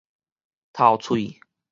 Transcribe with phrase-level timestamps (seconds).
[0.73, 1.39] 頭喙